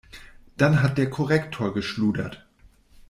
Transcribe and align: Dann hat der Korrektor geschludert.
Dann 0.57 0.81
hat 0.81 0.97
der 0.97 1.11
Korrektor 1.11 1.75
geschludert. 1.75 2.47